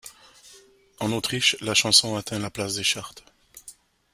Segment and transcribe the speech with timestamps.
[0.97, 3.13] En Autriche, la chanson atteint la place des charts.